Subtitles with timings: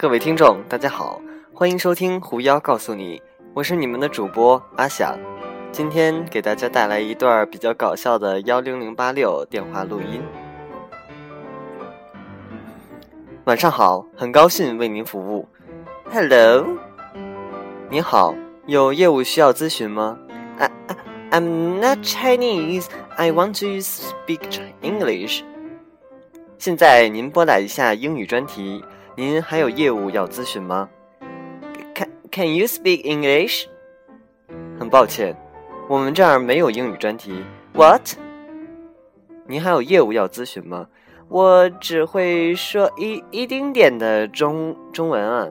[0.00, 1.20] 各位听众，大家好，
[1.52, 3.18] 欢迎收听《狐妖告诉你》，
[3.52, 5.18] 我是你们的主播阿想，
[5.72, 10.22] 今天给大家带来一段比较搞笑的幺零零八六电话录音。
[13.44, 15.46] 晚上好，很高兴为您服务。
[16.10, 16.66] Hello，
[17.90, 20.18] 你好，有业务需要咨询吗
[20.56, 20.70] ？I
[21.30, 22.86] I'm not Chinese.
[23.16, 24.48] I want to speak
[24.80, 25.42] English.
[26.60, 28.84] 现在您拨打一下英语专题。
[29.16, 30.90] 您还有业务要咨询吗
[31.94, 33.64] ？Can Can you speak English？
[34.78, 35.34] 很抱歉，
[35.88, 37.42] 我们这儿没有英语专题。
[37.72, 38.02] What？
[39.46, 40.86] 您还有业务要咨询吗？
[41.28, 45.48] 我只会说一一丁点的中中文啊。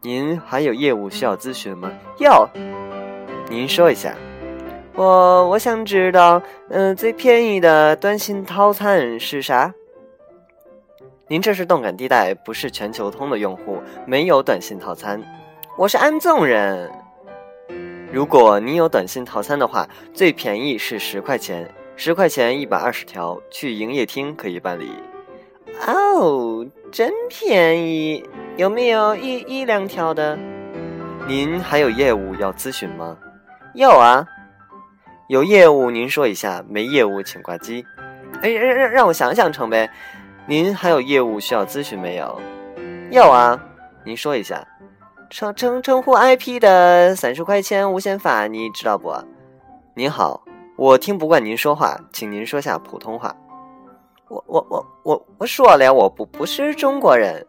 [0.00, 1.90] 您还有业务需要咨询吗？
[2.20, 2.48] 要。
[3.50, 4.14] 您说一下。
[4.94, 9.74] 我我想知道，嗯，最便宜的短信套餐是啥？
[11.26, 15.22] 您这是动感地带，不是全球通的用户，没有短信套餐。
[15.74, 16.90] 我是安纵人。
[18.12, 24.92] 如果您有短信套餐的话，最便宜是十块钱，十块钱一百二十条，去营业厅可以办理。
[25.86, 28.22] 哦，真便宜！
[28.58, 30.38] 有没有一一两条的？
[31.26, 33.16] 您还有业务要咨询吗？
[33.72, 34.26] 有啊，
[35.28, 37.86] 有业务您说一下，没业务请挂机。
[38.42, 39.88] 哎，让让让我想想成呗。
[40.46, 42.38] 您还有业务需要咨询没有？
[43.10, 43.58] 有啊，
[44.04, 44.66] 您说一下。
[45.30, 49.10] 称称称呼 IP 的三十块钱无限法，你知道不？
[49.94, 50.44] 您好，
[50.76, 53.34] 我听不惯您说话，请您说下普通话。
[54.28, 57.44] 我我我我我说了，我不不是中国人。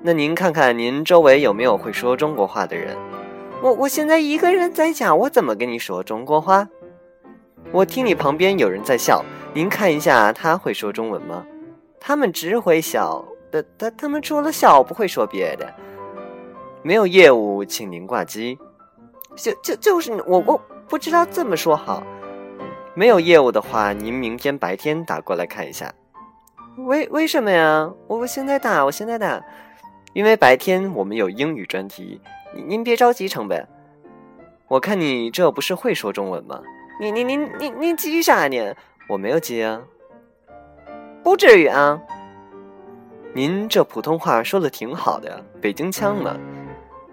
[0.00, 2.96] 那您看看您周围有没有会说中国话的人？
[3.62, 6.66] 我我现在一个人在家，我怎么跟你说中国话？
[7.72, 11.44] 我听你旁边有人在笑，您看一下他会说中文吗？
[12.00, 15.72] 他们只会笑，他他他们除了笑不会说别的。
[16.82, 18.58] 没有业务，请您挂机。
[19.36, 22.02] 就就就是我我不知道怎么说好。
[22.94, 25.92] 没有业务的话，您明天白天打过来看一下。
[26.78, 27.92] 为为什么呀？
[28.08, 29.40] 我我现在打，我现在打。
[30.14, 32.20] 因为白天我们有英语专题。
[32.54, 33.68] 您您别着急，成本。
[34.66, 36.60] 我看你这不是会说中文吗？
[37.00, 38.74] 你你你你你急啥呢？
[39.08, 39.80] 我没有急啊。
[41.22, 42.00] 不至于啊！
[43.32, 46.36] 您这普通话说的挺好的呀，北京腔呢？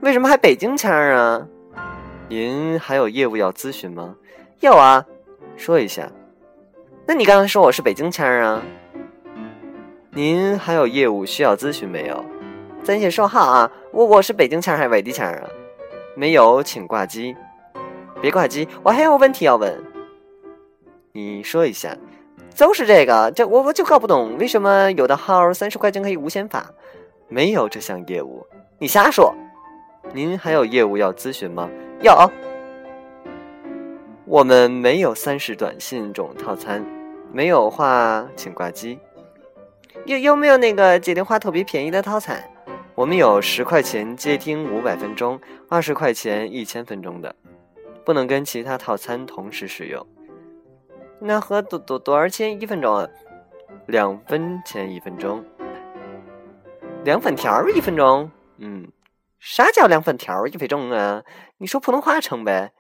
[0.02, 1.46] 为什么还北京腔啊？
[2.30, 4.16] 您还有业务要咨询吗？
[4.62, 5.06] 有啊，
[5.56, 6.10] 说一下。
[7.06, 8.62] 那你刚才说我是北京腔啊？
[10.12, 12.26] 您还有业务需要咨询没有？
[12.84, 15.44] 咱先说好啊，我我是北京腔还是外地腔啊？
[16.16, 17.36] 没有，请挂机。
[18.20, 19.84] 别挂机，我还有问题要问。
[21.12, 21.96] 你说一下。
[22.58, 26.66] 就是这个，这我我就搞不懂，为什么有的号三十块钱可以无限发？
[27.28, 28.44] 没有这项业务，
[28.80, 29.32] 你瞎说。
[30.12, 31.70] 您还有业务要咨询吗？
[32.02, 32.12] 有。
[34.26, 36.84] 我们没有三十短信种套餐，
[37.32, 38.98] 没有话请挂机。
[40.06, 42.44] 有有没有那个接电话特别便宜的套餐？
[42.96, 47.36] 我们有十块钱接听五百分钟，二十块钱一千分钟的，
[48.04, 50.04] 不能跟其他套餐同时使用。
[51.20, 53.08] 那合多多多少钱一分钟啊？
[53.88, 55.44] 两分钱一分钟，
[57.04, 58.30] 凉粉条一分钟。
[58.58, 58.92] 嗯，
[59.40, 61.24] 啥叫凉粉条一分钟啊？
[61.58, 62.74] 你说普通话成呗？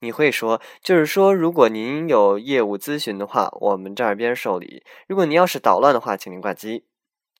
[0.00, 6.84] 你会说，就是说，如果您有业务咨询的话，我们这边受理；如果您要是捣乱的话，请您挂机。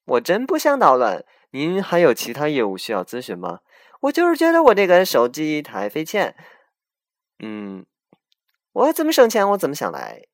[0.07, 1.25] 我真不想捣乱。
[1.51, 3.61] 您还有其他业务需要咨询吗？
[4.03, 6.35] 我就是觉得我这个手机太费钱。
[7.41, 7.85] 嗯。
[8.75, 10.25] 我怎么省钱，我怎么想来。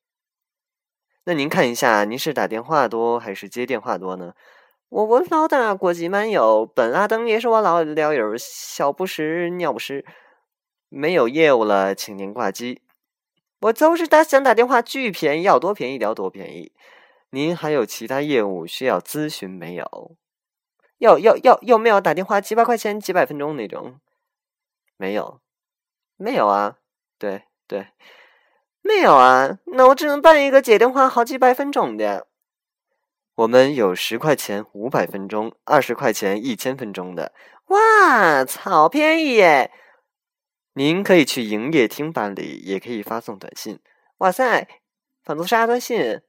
[1.25, 4.33] 那您看一下，您是打电话多还是接电话多呢？
[4.89, 10.03] 我我老打国际漫游，本拉登也是我老聊友，小布什、尿不湿。
[10.89, 12.81] 没有业务了，请您挂机。
[13.59, 16.73] 我就是打想打电话，巨便宜，要多便宜聊多便宜。
[17.29, 20.17] 您还有其他业务需要咨询没有？
[20.97, 23.99] 要要要有没有打电话几百块钱几百分钟那种？
[24.97, 25.39] 没有，
[26.17, 26.77] 没有啊。
[27.19, 27.85] 对对。
[28.81, 32.27] 没有啊，那我只能办一个接电话好几百分钟的。
[33.35, 37.33] 我们有十块钱五百分钟，二十块钱一千分钟的。
[37.67, 39.71] 哇，好便宜耶！
[40.73, 43.79] 您可以去营业厅办理，也可以发送短信。
[44.17, 44.67] 哇塞，
[45.23, 46.21] 发送啥短信？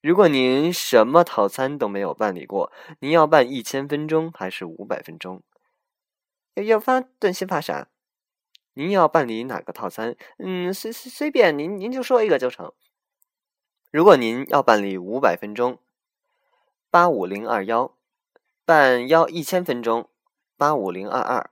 [0.00, 5.42] 如果您什么套餐都没有办理过，您要办一千分钟还是五百分钟？
[6.54, 7.88] 要要发短信发啥？
[8.78, 10.14] 您要办理哪个套餐？
[10.38, 12.74] 嗯，随随随便，您您就说一个就成。
[13.90, 15.78] 如果您要办理五百分钟，
[16.90, 17.96] 八五零二幺，
[18.66, 20.10] 办幺一千分钟，
[20.58, 21.48] 八五零二二，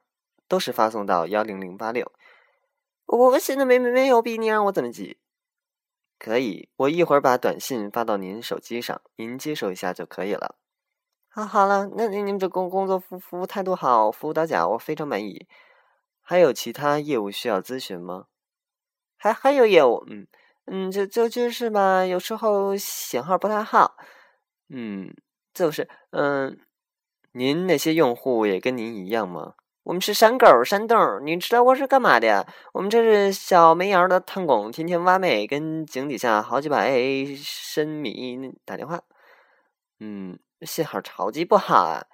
[0.46, 2.12] 都是发送到幺零零八六。
[3.06, 5.16] 我现在没没没有币，你让我怎么记？
[6.18, 10.56] 可以，我一会儿把短信发到您手机上，您接收一下就可以了。
[11.30, 15.48] 啊，好了，那你们这工工作服服务态度好，服务到家，我非常满意。
[16.24, 18.24] 还有其他业务需要咨询吗？
[19.16, 20.26] 还还有业务，嗯
[20.66, 23.96] 嗯，就就就是吧，有时候信号不太好。
[24.70, 25.14] 嗯，
[25.52, 26.58] 就是，嗯，
[27.32, 29.54] 您那些用户也跟您一样吗？
[29.82, 32.46] 我们是山沟山洞，你知道我是干嘛的？
[32.72, 36.90] 我们这是小煤窑的探工，天天挖煤，跟井底下好几百
[37.36, 39.02] 深米打电话。
[40.00, 42.06] 嗯，信号超级不好啊！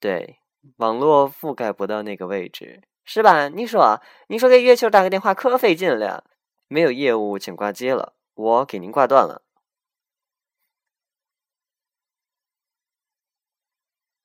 [0.00, 0.38] 对，
[0.76, 3.48] 网络覆盖不到那个位置，是吧？
[3.48, 6.24] 你说，你说给月球打个电话可费劲了。
[6.68, 9.42] 没有业务，请挂机了，我给您挂断了。